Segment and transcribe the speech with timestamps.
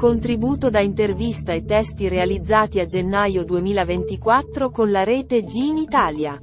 [0.00, 6.40] Contributo da intervista e testi realizzati a gennaio 2024 con la rete Gin Italia.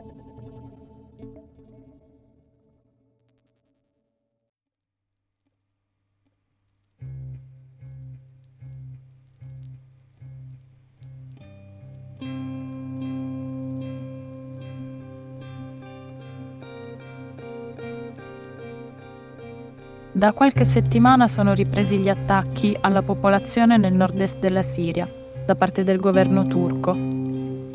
[20.18, 25.08] Da qualche settimana sono ripresi gli attacchi alla popolazione nel nord-est della Siria
[25.46, 26.98] da parte del governo turco.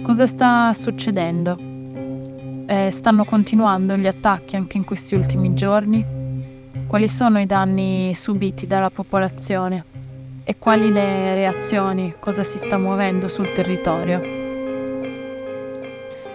[0.02, 1.56] Cosa sta succedendo?
[2.66, 6.04] E stanno continuando gli attacchi anche in questi ultimi giorni?
[6.88, 9.84] Quali sono i danni subiti dalla popolazione?
[10.42, 12.12] E quali le reazioni?
[12.18, 14.40] Cosa si sta muovendo sul territorio?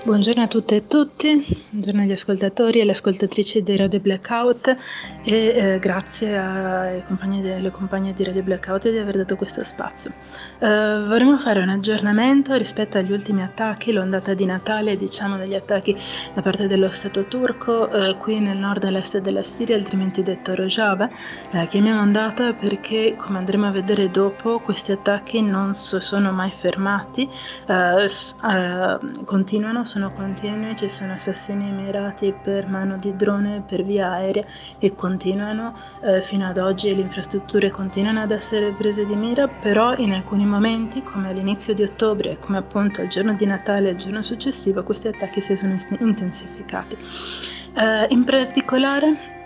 [0.07, 4.73] Buongiorno a tutte e tutti, buongiorno agli ascoltatori e alle ascoltatrici di Radio Blackout
[5.27, 7.03] e eh, grazie alle
[7.71, 10.09] compagne di Radio Blackout di aver dato questo spazio.
[10.59, 15.93] Eh, vorremmo fare un aggiornamento rispetto agli ultimi attacchi, l'ondata di Natale, diciamo degli attacchi
[16.33, 20.55] da parte dello Stato turco eh, qui nel nord e l'est della Siria, altrimenti detto
[20.55, 21.09] Rojava.
[21.51, 26.53] Eh, chiamiamo ondata perché, come andremo a vedere dopo, questi attacchi non si sono mai
[26.57, 27.29] fermati,
[27.67, 34.11] eh, eh, continuano, sono continui, ci sono assassini mirati per mano di drone, per via
[34.11, 34.45] aerea
[34.79, 39.95] e continuano eh, fino ad oggi le infrastrutture continuano ad essere prese di mira, però
[39.97, 43.97] in alcuni momenti, come all'inizio di ottobre, come appunto il giorno di Natale e il
[43.97, 46.95] giorno successivo, questi attacchi si sono intensificati.
[47.73, 49.36] Eh, in particolare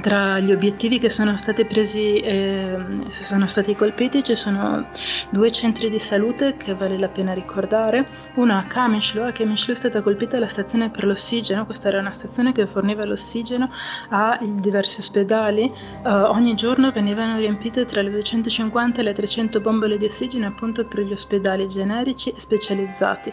[0.00, 2.76] tra gli obiettivi che sono stati presi e
[3.22, 4.86] sono stati colpiti ci sono
[5.30, 8.06] due centri di salute che vale la pena ricordare.
[8.34, 12.12] Uno a Kamishlo, a Kamishlo è stata colpita la stazione per l'ossigeno, questa era una
[12.12, 13.70] stazione che forniva l'ossigeno
[14.10, 15.70] a diversi ospedali.
[16.04, 20.84] Eh, ogni giorno venivano riempite tra le 250 e le 300 bombole di ossigeno appunto
[20.84, 23.32] per gli ospedali generici e specializzati.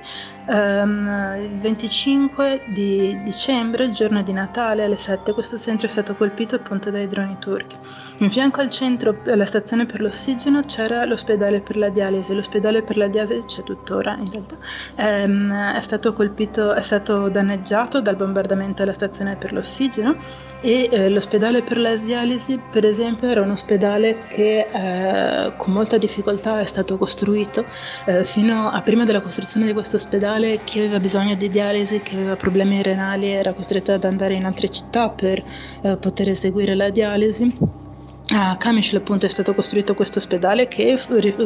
[0.50, 6.14] Ehm, il 25 di dicembre, il giorno di Natale alle 7, questo centro è stato
[6.14, 7.76] colpito appunto dai droni turchi.
[8.20, 12.34] In fianco al centro, alla stazione per l'ossigeno, c'era l'ospedale per la dialisi.
[12.34, 14.56] L'ospedale per la dialisi c'è tuttora in realtà.
[14.96, 20.16] Ehm, è stato colpito, è stato danneggiato dal bombardamento della stazione per l'ossigeno
[20.62, 26.00] e eh, l'ospedale per la dialisi, per esempio, era un ospedale che eh, con molta
[26.00, 27.66] difficoltà è stato costruito.
[28.06, 32.16] Eh, fino a prima della costruzione di questo ospedale, chi aveva bisogno di dialisi, chi
[32.16, 35.44] aveva problemi renali, era costretto ad andare in altre città per
[35.84, 37.86] eh, poter eseguire la dialisi.
[38.30, 41.00] A Kamishlo appunto è stato costruito questo ospedale che,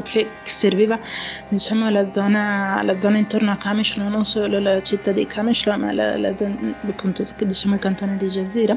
[0.03, 0.97] che serviva
[1.47, 5.91] diciamo la zona, la zona intorno a Kamishlo, non solo la città di Kamishlo ma
[5.91, 8.75] la, la, appunto diciamo il cantone di Jazira.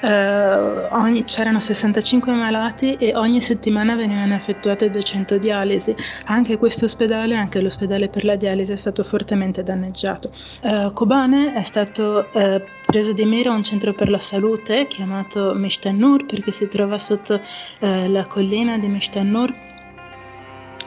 [0.00, 5.94] Eh, ogni, c'erano 65 malati e ogni settimana venivano effettuate 200 dialisi.
[6.24, 10.32] Anche questo ospedale, anche l'ospedale per la dialisi è stato fortemente danneggiato.
[10.62, 16.24] Eh, Kobane è stato eh, preso di mira un centro per la salute chiamato Mishtanur
[16.24, 17.40] perché si trova sotto
[17.80, 19.52] eh, la collina di Mishtanur,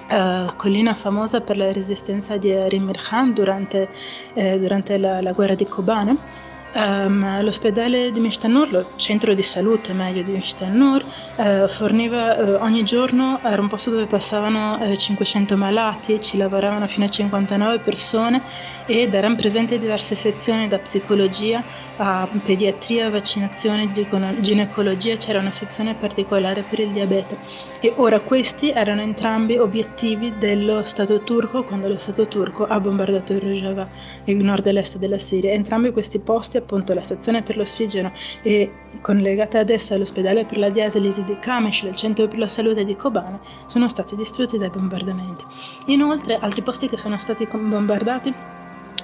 [0.08, 3.90] eh, collina famosa per la resistenza di Rimir Khan durante,
[4.34, 6.48] eh, durante la, la, guerra di Kobane.
[6.72, 11.03] Um, l'ospedale di Mishtanur, lo centro di salute meglio di Mishtanur,
[11.35, 17.06] eh, forniva eh, ogni giorno, era un posto dove passavano 500 malati, ci lavoravano fino
[17.06, 18.44] a 59 persone
[18.85, 21.63] ed erano presenti diverse sezioni da psicologia
[21.97, 27.38] a pediatria, vaccinazione, ginecologia, c'era una sezione particolare per il diabete.
[27.81, 33.34] E ora questi erano entrambi obiettivi dello Stato turco quando lo Stato turco ha bombardato
[33.34, 33.90] il Rojava,
[34.25, 35.51] il nord e l'est della Siria.
[35.51, 38.11] Entrambi questi posti, appunto la stazione per l'ossigeno
[38.41, 38.71] e
[39.01, 42.95] collegata ad essa all'ospedale per la dialisi di Kamesh, il centro per la salute di
[42.95, 45.44] Kobane, sono stati distrutti dai bombardamenti.
[45.88, 48.33] Inoltre, altri posti che sono stati bombardati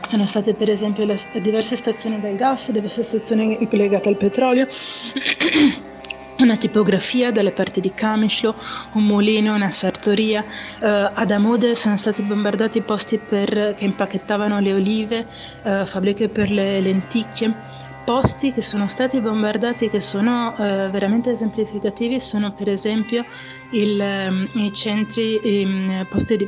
[0.04, 4.68] sono state per esempio le, diverse stazioni del gas, diverse stazioni collegate al petrolio,
[6.38, 8.56] una tipografia dalle parti di Kamishlo,
[8.94, 10.42] un mulino, una sartoria.
[10.42, 15.28] Uh, ad Amude sono stati bombardati posti per, che impacchettavano le olive,
[15.64, 17.75] uh, fabbriche per le lenticchie.
[18.06, 23.26] Posti che sono stati bombardati che sono eh, veramente esemplificativi sono per esempio
[23.72, 26.48] il, ehm, i centri, i, posti, di,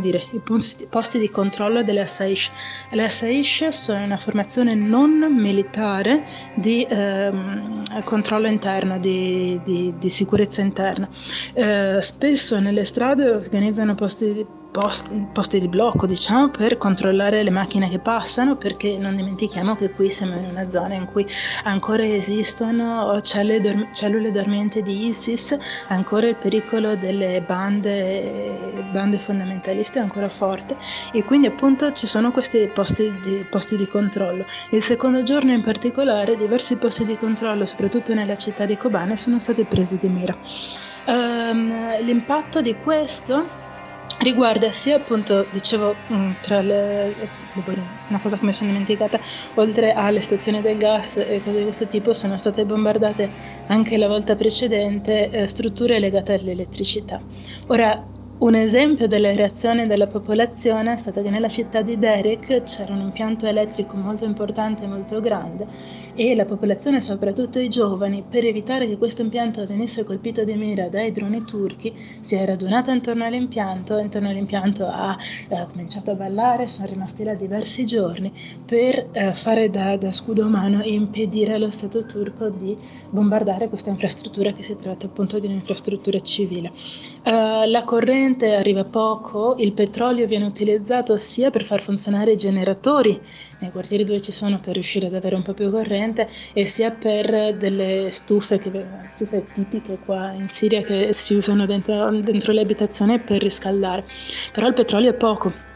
[0.00, 2.50] dire, i posti, posti, di controllo delle Assaish.
[2.90, 7.32] Le Assaish sono una formazione non militare di eh,
[8.04, 11.08] controllo interno, di, di, di sicurezza interna.
[11.52, 17.90] Eh, spesso nelle strade organizzano posti di posti di blocco, diciamo, per controllare le macchine
[17.90, 21.26] che passano, perché non dimentichiamo che qui siamo in una zona in cui
[21.64, 25.54] ancora esistono cellule, dorm- cellule dormienti di ISIS,
[25.88, 30.76] ancora il pericolo delle bande, bande fondamentaliste è ancora forte
[31.12, 34.46] e quindi appunto ci sono questi posti di, posti di controllo.
[34.70, 39.38] Il secondo giorno in particolare diversi posti di controllo, soprattutto nella città di Kobane, sono
[39.38, 40.34] stati presi di mira.
[41.04, 43.61] Um, l'impatto di questo
[44.22, 47.32] riguarda sia appunto, dicevo, mm, tra le,
[48.08, 49.20] una cosa che mi sono dimenticata,
[49.54, 53.32] oltre alle stazioni del gas e cose di questo tipo, sono state bombardate
[53.66, 57.24] anche la volta precedente eh, strutture legate all'elettricità.
[57.66, 58.06] Ora,
[58.42, 63.00] un esempio delle reazioni della popolazione è stato che nella città di Derek c'era un
[63.00, 65.64] impianto elettrico molto importante e molto grande
[66.14, 70.88] e la popolazione, soprattutto i giovani, per evitare che questo impianto venisse colpito di mira
[70.88, 75.16] dai droni turchi, si è radunata intorno all'impianto, intorno all'impianto ha
[75.48, 78.32] eh, cominciato a ballare, sono rimasti là diversi giorni
[78.66, 82.76] per eh, fare da, da, scudo umano e impedire allo Stato turco di
[83.08, 86.72] bombardare questa infrastruttura che si tratta appunto di un'infrastruttura civile.
[87.24, 93.20] Uh, la corrente arriva poco, il petrolio viene utilizzato sia per far funzionare i generatori
[93.60, 96.90] nei quartieri dove ci sono per riuscire ad avere un po' più corrente e sia
[96.90, 102.62] per delle stufe, che, stufe tipiche qua in Siria che si usano dentro, dentro le
[102.62, 104.04] abitazioni per riscaldare.
[104.52, 105.70] Però il petrolio è poco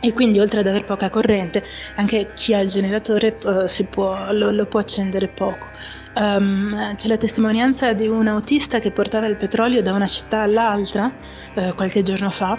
[0.00, 1.62] e quindi oltre ad avere poca corrente
[1.96, 5.66] anche chi ha il generatore uh, può, lo, lo, può accendere poco.
[6.14, 11.12] Um, c'è la testimonianza di un autista che portava il petrolio da una città all'altra
[11.54, 12.58] uh, qualche giorno fa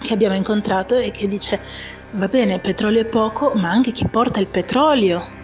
[0.00, 1.60] che abbiamo incontrato e che dice
[2.12, 5.40] va bene, petrolio è poco, ma anche chi porta il petrolio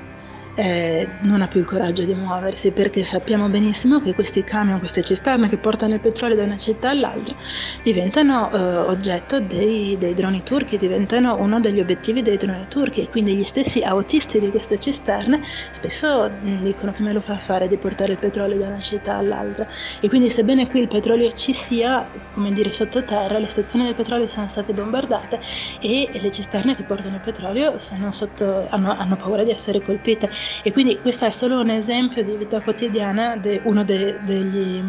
[0.58, 5.04] eh, non ha più il coraggio di muoversi perché sappiamo benissimo che questi camion, queste
[5.04, 7.36] cisterne che portano il petrolio da una città all'altra
[7.84, 13.02] diventano eh, oggetto dei, dei, droni turchi, diventano uno degli obiettivi dei droni turchi.
[13.02, 15.40] E quindi gli stessi autisti di queste cisterne
[15.70, 19.16] spesso mm, dicono che me lo fa fare di portare il petrolio da una città
[19.16, 19.64] all'altra.
[20.00, 24.26] E quindi sebbene qui il petrolio ci sia, come dire sottoterra, le stazioni del petrolio
[24.26, 25.38] sono state bombardate
[25.80, 30.28] e le cisterne che portano il petrolio sotto, hanno, hanno paura di essere colpite
[30.62, 34.82] e quindi questo è solo un esempio di vita quotidiana di uno de, degli,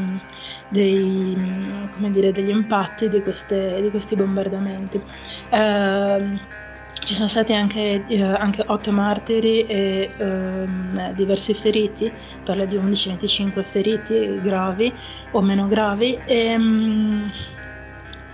[0.70, 1.38] dei,
[1.98, 5.02] dire, degli, impatti di, queste, di, questi bombardamenti.
[5.52, 6.58] Uh,
[7.04, 10.68] ci sono stati anche, eh, anche 8 martiri e eh,
[11.16, 12.12] diversi feriti,
[12.44, 14.94] parla di 11-25 feriti gravi
[15.32, 16.20] o meno gravi.
[16.26, 17.32] E, um,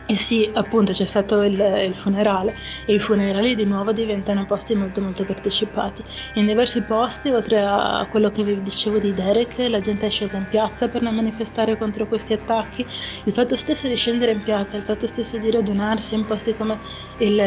[0.07, 2.55] e sì, appunto c'è stato il, il, funerale
[2.85, 6.03] e i funerali di nuovo diventano posti molto molto partecipati.
[6.35, 10.37] In diversi posti, oltre a quello che vi dicevo di Derek, la gente è scesa
[10.37, 12.85] in piazza per non manifestare contro questi attacchi.
[13.23, 16.77] Il fatto stesso di scendere in piazza, il fatto stesso di radunarsi in posti come
[17.17, 17.39] il,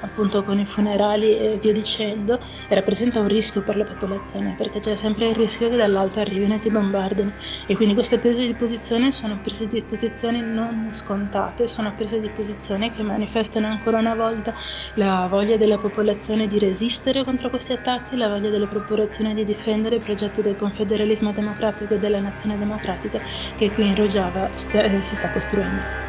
[0.00, 4.96] appunto con i funerali e via dicendo, rappresenta un rischio per la popolazione perché c'è
[4.96, 7.34] sempre il rischio che dall'alto arrivino e ti bombardino.
[7.66, 12.30] E quindi queste prese di posizione sono prese di posizioni non scontate sono prese di
[12.30, 14.52] posizione che manifestano ancora una volta
[14.94, 19.96] la voglia della popolazione di resistere contro questi attacchi, la voglia della popolazione di difendere
[19.96, 23.20] il progetto del confederalismo democratico e della nazione democratica
[23.56, 26.05] che qui in Rojava si sta costruendo.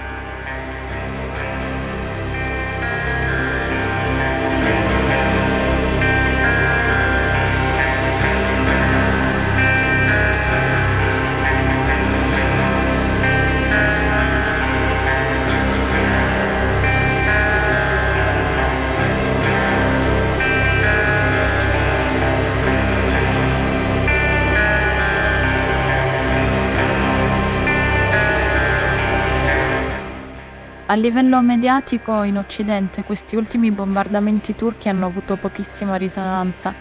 [30.89, 36.74] A livello mediatico in Occidente questi ultimi bombardamenti turchi hanno avuto pochissima risonanza.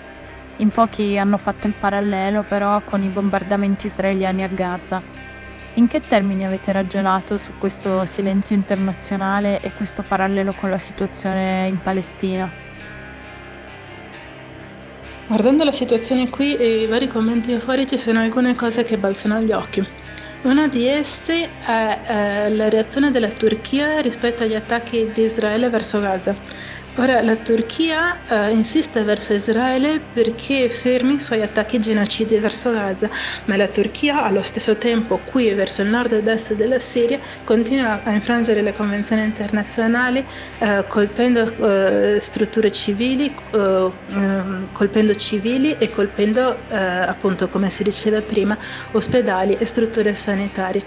[0.59, 5.03] In pochi hanno fatto il parallelo però con i bombardamenti israeliani a Gaza.
[5.75, 11.67] In che termini avete ragionato su questo silenzio internazionale e questo parallelo con la situazione
[11.67, 12.49] in Palestina?
[15.27, 19.35] Guardando la situazione qui e i vari commenti fuori ci sono alcune cose che balzano
[19.35, 20.06] agli occhi.
[20.43, 22.03] Una di esse è
[22.47, 26.41] eh, la reazione della Turchia rispetto agli attacchi di Israele verso Gaza.
[26.99, 33.11] Ora la Turchia eh, insiste verso Israele perché fermi i suoi attacchi genocidi verso Gaza,
[33.45, 38.03] ma la Turchia allo stesso tempo qui verso il nord ed est della Siria continua
[38.03, 40.27] a infrangere le convenzioni internazionali
[40.59, 47.83] eh, colpendo eh, strutture civili, eh, ehm, colpendo civili e colpendo eh, appunto come si
[47.83, 48.57] diceva prima
[48.93, 50.87] ospedali e strutture sanitarie.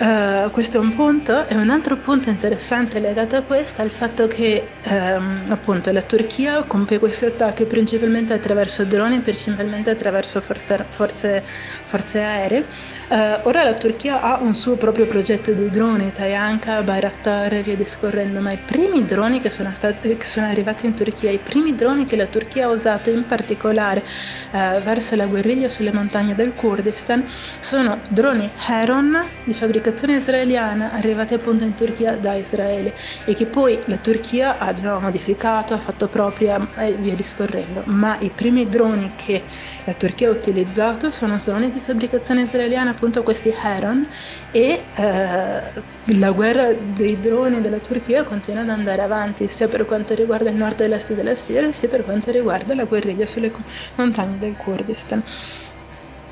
[0.00, 3.90] Uh, questo è un punto e un altro punto interessante legato a questo è il
[3.90, 10.86] fatto che um, appunto la Turchia compie questi attacchi principalmente attraverso droni, principalmente attraverso forze,
[10.90, 11.44] forze,
[11.86, 12.66] forze aeree.
[13.10, 17.74] Uh, ora la Turchia ha un suo proprio progetto di droni, Tayanka, Bayraktar e via
[17.74, 21.74] discorrendo, ma i primi droni che sono, stati, che sono arrivati in Turchia, i primi
[21.74, 24.04] droni che la Turchia ha usato in particolare
[24.52, 27.24] uh, verso la guerriglia sulle montagne del Kurdistan
[27.60, 33.78] sono droni Heron di fabbricazione israeliana arrivate appunto in Turchia da Israele e che poi
[33.86, 37.84] la Turchia ha di nuovo modificato, ha fatto propria e via discorrendo.
[37.86, 39.46] Ma i primi droni che
[39.88, 44.06] la Turchia ha utilizzato sono droni di fabbricazione israeliana, appunto questi Heron,
[44.50, 45.60] e eh,
[46.04, 50.56] la guerra dei droni della Turchia continua ad andare avanti, sia per quanto riguarda il
[50.56, 53.50] nord e l'est della Siria, sia per quanto riguarda la guerriglia sulle
[53.94, 55.22] montagne del Kurdistan.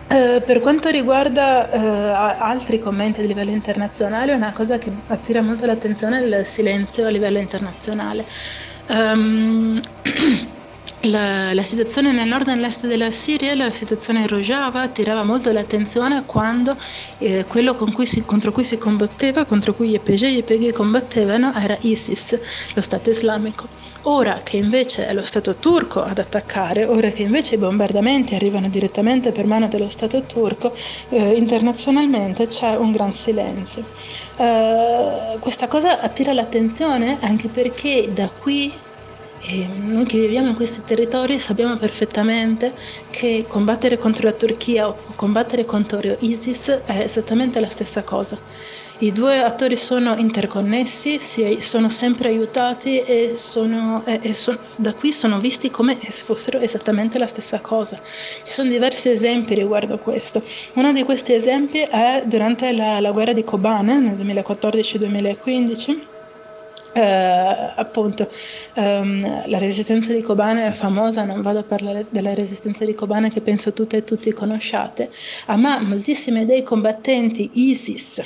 [0.09, 5.65] Eh, per quanto riguarda uh, altri commenti a livello internazionale, una cosa che attira molto
[5.65, 8.27] l'attenzione è il silenzio a livello internazionale.
[8.89, 9.81] Um,
[11.07, 15.51] la, la, situazione nel nord e nell'est della Siria, la situazione in Rojava, attirava molto
[15.53, 16.77] l'attenzione quando
[17.19, 20.73] eh, quello cui si, contro cui si combatteva, contro cui gli EPG e gli EPG
[20.73, 22.39] combattevano, era ISIS,
[22.75, 23.69] lo Stato islamico.
[24.09, 28.69] Ora che invece è lo Stato turco ad attaccare, ora che invece i bombardamenti arrivano
[28.69, 30.77] direttamente per mano dello Stato turco,
[31.09, 33.85] eh, internazionalmente c'è un gran silenzio.
[34.37, 38.73] Eh, questa cosa attira l'attenzione anche perché da qui
[39.49, 42.75] e noi che viviamo in questi territori sappiamo perfettamente
[43.11, 48.37] che combattere contro la Turchia o combattere contro ISIS è esattamente la stessa cosa.
[48.99, 54.95] I due attori sono interconnessi, si, sono sempre aiutati e, sono, e, e sono, da
[54.95, 58.01] qui sono visti come se fossero esattamente la stessa cosa.
[58.43, 60.43] Ci sono diversi esempi riguardo a questo.
[60.75, 66.16] Uno di questi esempi è durante la, la guerra di Kobane nel 2014-2015.
[66.97, 68.31] Eh, appunto
[68.73, 73.31] ehm, la resistenza di Kobane è famosa, non vado a parlare della resistenza di Kobane
[73.31, 75.11] che penso tutte e tutti conosciate,
[75.47, 78.23] ma moltissimi dei combattenti ISIS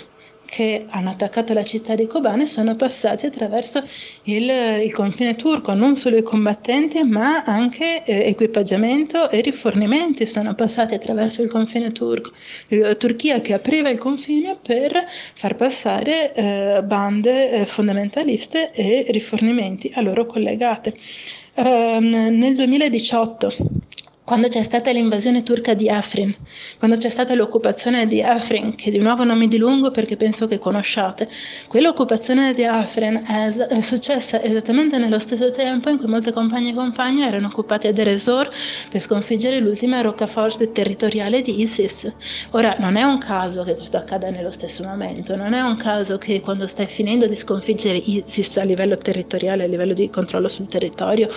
[0.51, 3.85] che hanno attaccato la città di Kobane sono passati attraverso
[4.25, 4.51] il,
[4.83, 10.95] il confine turco, non solo i combattenti ma anche eh, equipaggiamento e rifornimenti sono passati
[10.95, 12.33] attraverso il confine turco.
[12.69, 19.93] La Turchia che apriva il confine per far passare eh, bande eh, fondamentaliste e rifornimenti
[19.95, 20.95] a loro collegate.
[21.55, 23.55] Um, nel 2018
[24.31, 26.33] quando c'è stata l'invasione turca di Afrin,
[26.79, 30.61] quando c'è stata l'occupazione di Afrin, che di nuovo non mi dilungo perché penso che
[30.61, 31.29] conosciate,
[31.67, 37.23] quell'occupazione di Afrin è, successa esattamente nello stesso tempo in cui molte compagne e compagni
[37.23, 38.49] erano occupati ad Eresor
[38.89, 42.09] per sconfiggere l'ultima roccaforte territoriale di ISIS.
[42.51, 46.19] Ora, non è un caso che questo accada nello stesso momento, non è un caso
[46.19, 50.69] che quando stai finendo di sconfiggere ISIS a livello territoriale, a livello di controllo sul
[50.69, 51.29] territorio,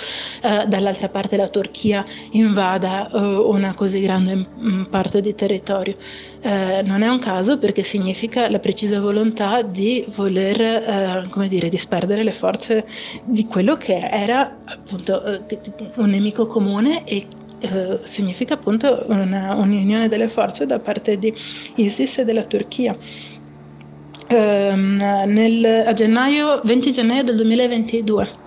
[0.44, 5.96] eh, dall'altra parte la Turchia invada riguarda uh, una così grande mm, parte di territorio.
[6.42, 11.70] Eh, non è un caso perché significa la precisa volontà di voler, eh, come dire,
[11.70, 12.86] disperdere le forze
[13.24, 15.58] di quello che era appunto eh,
[15.96, 17.28] un nemico comune e
[17.64, 21.34] Uh, significa appunto una, un'unione delle forze da parte di
[21.76, 22.94] ISIS e della Turchia.
[24.28, 28.43] Uh, nel, a gennaio, 20 gennaio del 2022 eh,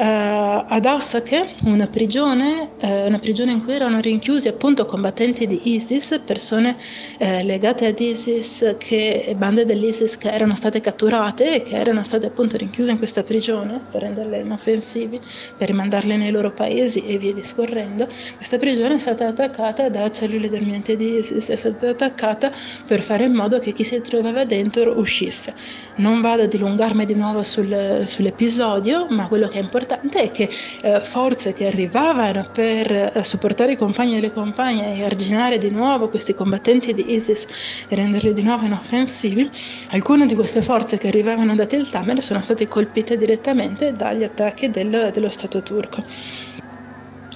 [0.00, 6.20] ad Asake, una prigione, eh, una prigione in cui erano rinchiusi appunto combattenti di ISIS,
[6.24, 6.76] persone
[7.18, 12.26] eh, legate ad ISIS, che, bande dell'ISIS che erano state catturate e che erano state
[12.26, 15.20] appunto rinchiuse in questa prigione per renderle inoffensivi,
[15.56, 18.06] per rimandarle nei loro paesi e via discorrendo.
[18.36, 22.52] Questa prigione è stata attaccata da cellule dormienti di ISIS, è stata attaccata
[22.86, 25.52] per fare in modo che chi si trovava dentro uscisse.
[25.96, 30.30] Non vado a dilungarmi di nuovo sul, sull'episodio, ma quello che è importante importante è
[30.30, 30.50] che
[30.82, 35.70] eh, forze che arrivavano per eh, supportare i compagni e le compagne e arginare di
[35.70, 37.46] nuovo questi combattenti di ISIS
[37.88, 39.50] e renderli di nuovo inoffensivi,
[39.88, 44.70] alcune di queste forze che arrivavano da Tel Tamer sono state colpite direttamente dagli attacchi
[44.70, 46.04] del, dello Stato turco.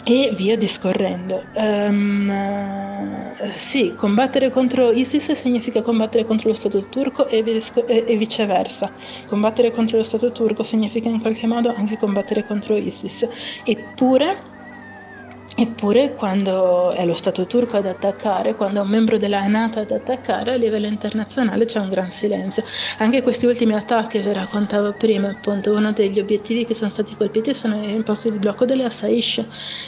[0.04, 1.44] E via discorrendo.
[1.54, 7.42] Um, sì, combattere contro ISIS significa combattere contro lo Stato turco e,
[7.86, 8.92] e, e, viceversa.
[9.26, 13.26] Combattere contro lo Stato turco significa in qualche modo anche combattere contro ISIS.
[13.64, 14.51] Eppure
[15.54, 19.90] Eppure quando è lo Stato turco ad attaccare, quando è un membro della NATO ad
[19.90, 22.62] attaccare, a livello internazionale c'è un gran silenzio.
[22.98, 27.54] Anche questi ultimi attacchi che raccontavo prima, appunto, uno degli obiettivi che sono stati colpiti
[27.54, 29.46] sono i posti di blocco delle Assaish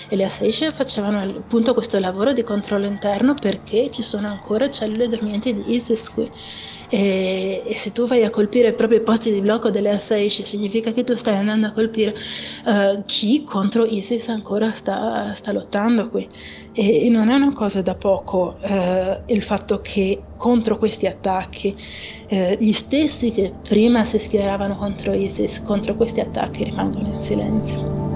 [0.09, 5.09] e le Assaish facevano appunto questo lavoro di controllo interno perché ci sono ancora cellule
[5.09, 6.31] dormienti di ISIS qui.
[6.95, 10.93] E, e, se tu vai a colpire proprio i posti di blocco delle Assaish significa
[10.93, 12.15] che tu stai andando a colpire
[12.67, 16.31] uh, chi contro ISIS ancora sta, sta, lottando qui
[16.73, 21.77] e, non è una cosa da poco uh, il fatto che contro questi attacchi
[22.31, 28.14] uh, gli stessi che prima si schieravano contro ISIS contro questi attacchi rimangono in silenzio.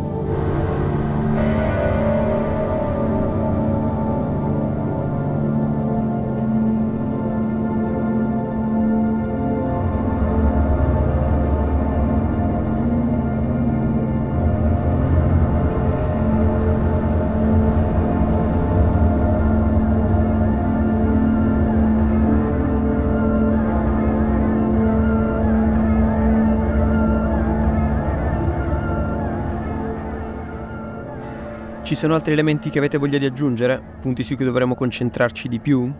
[31.88, 33.82] Ci sono altri elementi che avete voglia di aggiungere?
[34.02, 35.90] Punti su cui dovremmo concentrarci di più?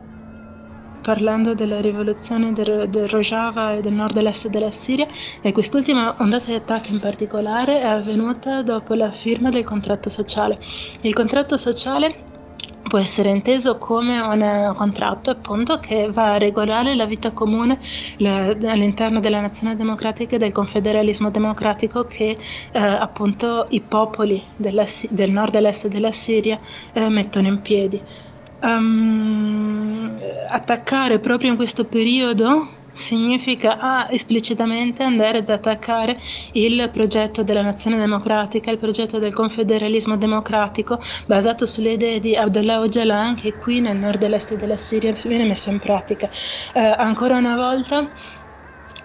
[1.01, 5.07] parlando della rivoluzione del, del, Rojava e del nord-est della Siria
[5.41, 10.59] e quest'ultima ondata di attacchi in particolare è avvenuta dopo la firma del contratto sociale.
[11.01, 12.28] Il contratto sociale
[12.89, 17.79] può essere inteso come un contratto appunto che va a regolare la vita comune
[18.17, 22.37] la, all'interno della nazione democratica e del confederalismo democratico che
[22.73, 26.59] eh, appunto i popoli della, del nord e l'est della Siria
[26.93, 28.01] eh, mettono in piedi.
[28.61, 30.19] Um,
[30.49, 36.19] attaccare proprio in questo periodo significa ah, esplicitamente andare ad attaccare
[36.53, 42.81] il progetto della nazione democratica, il progetto del confederalismo democratico basato sulle idee di Abdullah
[42.85, 46.29] Öcalan che qui nel nord l'est della Siria viene messo in pratica.
[46.73, 48.11] Eh, ancora una volta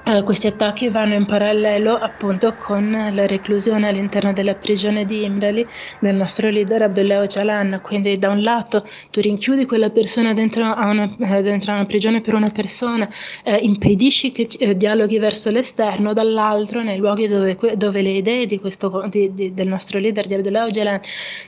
[0.06, 5.66] Uh, questi attacchi vanno in parallelo appunto con la reclusione all'interno della prigione di Imrali
[6.02, 7.80] del nostro leader Abdullah Öcalan.
[7.82, 11.86] Quindi da un lato tu rinchiudi quella persona dentro a una, eh, dentro a una
[11.86, 13.08] prigione per una persona,
[13.46, 18.60] eh, impedisci che eh, dialoghi verso l'esterno, dall'altro nei luoghi dove, dove le idee di
[18.60, 21.00] questo, di, di, del nostro leader di Abdullah Öcalan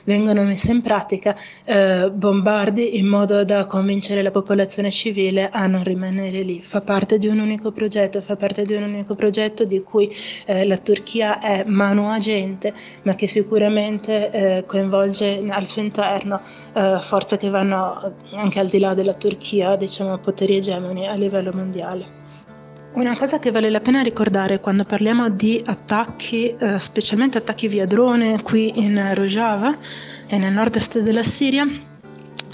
[0.04, 5.84] vengono messe in pratica, eh, bombardi in modo da convincere la popolazione civile a non
[5.84, 6.62] rimanere lì.
[6.62, 10.14] Fa parte di un unico progetto, fa parte parte di un unico progetto di cui
[10.44, 16.40] eh, la Turchia è mano agente, ma che sicuramente eh, coinvolge al suo interno
[16.72, 21.50] eh, forze che vanno anche al di là della Turchia, diciamo poteri egemoni a livello
[21.52, 22.24] mondiale.
[22.92, 27.84] Una cosa che vale la pena ricordare quando parliamo di attacchi, eh, specialmente attacchi via
[27.84, 29.76] drone qui in Rojava
[30.26, 31.66] e nel nord-est della Siria,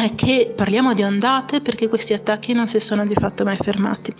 [0.02, 4.12] è che parliamo di ondate perché questi attacchi non si sono di fatto mai fermati,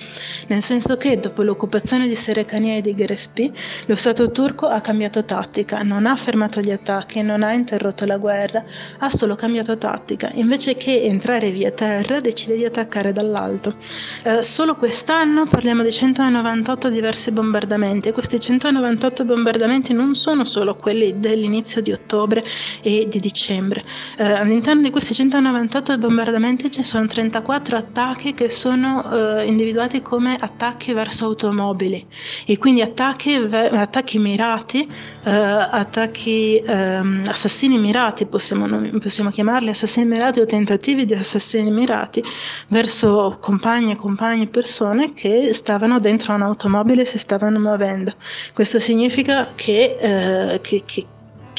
[0.46, 3.52] nel senso che dopo l'occupazione di Serekania e di Gerespi
[3.86, 8.16] lo Stato turco ha cambiato tattica, non ha fermato gli attacchi, non ha interrotto la
[8.16, 8.64] guerra,
[8.98, 13.74] ha solo cambiato tattica, invece che entrare via terra decide di attaccare dall'alto.
[14.22, 20.76] Eh, solo quest'anno parliamo di 198 diversi bombardamenti e questi 198 bombardamenti non sono solo
[20.76, 22.44] quelli dell'inizio di ottobre
[22.82, 23.84] e di dicembre,
[24.16, 30.02] eh, all'interno di questi 198 48 bombardamenti ci sono 34 attacchi che sono eh, individuati
[30.02, 32.06] come attacchi verso automobili
[32.44, 34.86] e quindi attacchi, attacchi mirati,
[35.24, 38.66] eh, attacchi ehm, assassini mirati, possiamo,
[38.98, 42.22] possiamo chiamarli assassini mirati o tentativi di assassini mirati
[42.68, 48.12] verso compagni e compagne persone che stavano dentro un'automobile e si stavano muovendo.
[48.52, 51.06] Questo significa che, eh, che, che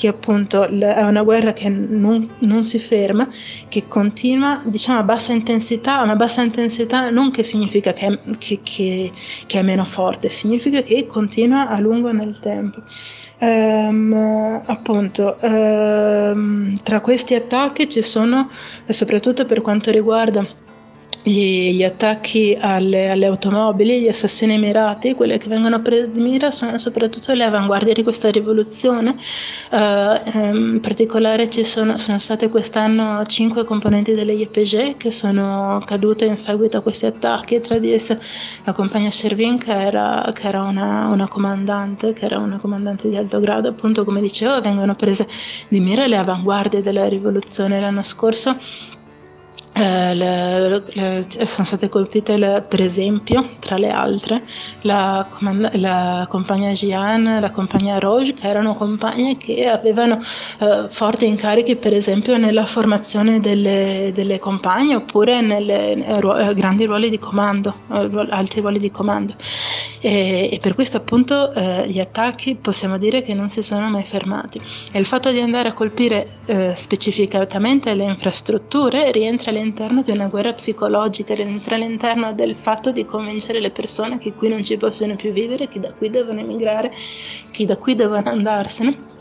[0.04, 3.26] che appunto è una guerra che non, non, si ferma,
[3.70, 9.12] che continua diciamo a bassa intensità, una bassa intensità non che significa che, che, che,
[9.46, 12.82] che è meno forte, significa che continua a lungo nel tempo.
[13.40, 18.50] Um, appunto, um, tra questi attacchi ci sono,
[18.90, 20.46] soprattutto per quanto riguarda
[21.24, 26.52] gli, gli attacchi alle, alle, automobili, gli assassini mirati, quelle che vengono prese di mira
[26.52, 29.16] sono soprattutto le avanguardie di questa rivoluzione.
[29.72, 36.26] Uh, in particolare ci sono, sono, state quest'anno cinque componenti delle YPG che sono cadute
[36.26, 38.20] in seguito a questi attacchi, tra di esse
[38.66, 43.16] la compagna Servin che era, che era una, una, comandante, che era una comandante di
[43.16, 45.28] alto grado, appunto come dicevo vengono prese
[45.70, 48.58] di mira le avanguardie della rivoluzione l'anno scorso
[49.74, 54.44] eh, le, le, sono state colpite le, per esempio, tra le altre,
[54.82, 55.28] la,
[55.74, 60.20] la compagnia Gian, la compagnia Rouge, che erano compagne che avevano
[60.60, 67.10] eh, forti incarichi, per esempio, nella formazione delle, delle compagne oppure nelle eh, grandi ruoli
[67.10, 69.34] di comando, eh, alti ruoli di comando.
[70.00, 74.04] E, e per questo appunto eh, gli attacchi possiamo dire che non si sono mai
[74.04, 74.62] fermati.
[74.92, 80.12] E il fatto di andare a colpire eh, specificatamente le infrastrutture rientra all'interno all'interno di
[80.12, 84.78] una guerra psicologica, rientra all'interno del fatto di convincere le persone che qui non ci
[84.78, 86.92] possono più vivere, che da qui devono emigrare,
[87.50, 89.13] che da qui devono andarsene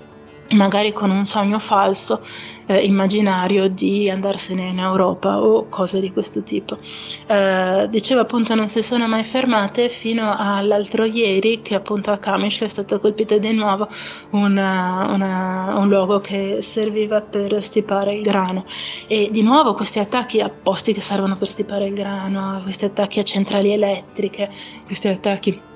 [0.53, 2.21] magari con un sogno falso,
[2.67, 6.79] eh, immaginario di andarsene in Europa o cose di questo tipo.
[7.27, 12.61] Eh, dicevo appunto non si sono mai fermate fino all'altro ieri che appunto a Kamish
[12.61, 13.89] è stato colpito di nuovo
[14.31, 18.65] una, una, un luogo che serviva per stipare il grano
[19.07, 23.19] e di nuovo questi attacchi a posti che servono per stipare il grano, questi attacchi
[23.19, 24.51] a centrali elettriche,
[24.87, 25.71] questi attacchi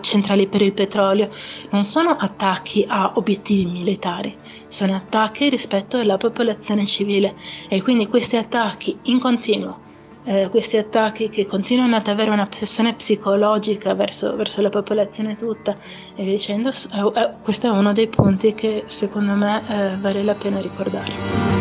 [0.00, 1.30] centrali per il petrolio,
[1.70, 4.36] non sono attacchi a obiettivi militari,
[4.68, 7.34] sono attacchi rispetto alla popolazione civile.
[7.68, 9.78] E quindi questi attacchi in continuo,
[10.24, 15.76] eh, questi attacchi che continuano ad avere una pressione psicologica verso, verso la popolazione tutta.
[16.14, 20.22] E via dicendo, eh, eh, questo è uno dei punti che secondo me eh, vale
[20.22, 21.53] la pena ricordare.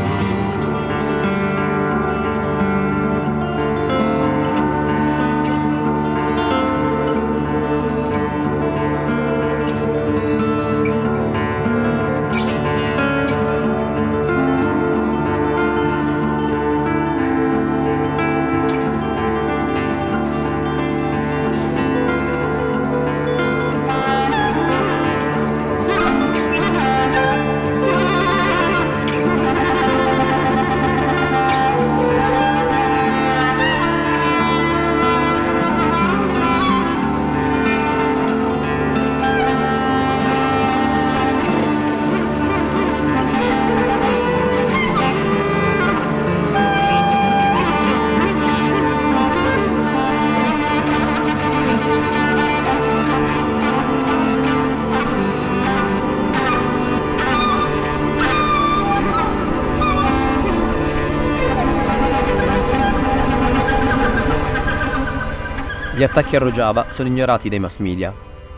[66.14, 68.14] Attacchi a Rojava sono ignorati dai mass media,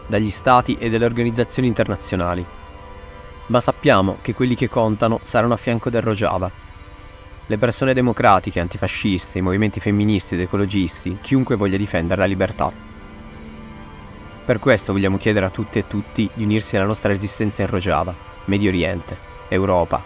[0.07, 2.45] dagli stati e dalle organizzazioni internazionali.
[3.45, 6.51] Ma sappiamo che quelli che contano saranno a fianco del Rojava.
[7.45, 12.69] Le persone democratiche, antifasciste, i movimenti femministi ed ecologisti, chiunque voglia difendere la libertà.
[14.43, 18.13] Per questo vogliamo chiedere a tutte e tutti di unirsi alla nostra resistenza in Rojava,
[18.45, 20.03] Medio Oriente, Europa,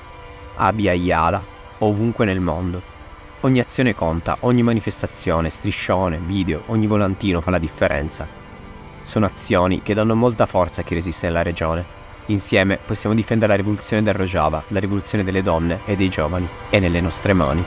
[0.57, 1.43] Abia Yala,
[1.79, 2.98] ovunque nel mondo.
[3.41, 8.28] Ogni azione conta, ogni manifestazione, striscione, video, ogni volantino fa la differenza.
[9.02, 11.86] Sono azioni che danno molta forza a chi resiste nella regione.
[12.25, 16.49] Insieme possiamo difendere la rivoluzione del Rojava, la rivoluzione delle donne e dei giovani.
[16.69, 17.63] È nelle nostre mani.